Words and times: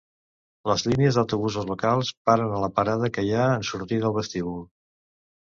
Les 0.69 0.83
línies 0.91 1.19
d'autobusos 1.19 1.67
locals 1.71 2.09
paren 2.31 2.57
a 2.57 2.63
la 2.65 2.71
parada 2.81 3.11
que 3.19 3.27
hi 3.29 3.31
ha 3.35 3.45
en 3.59 3.69
sortir 3.71 4.01
del 4.07 4.19
vestíbul. 4.19 4.59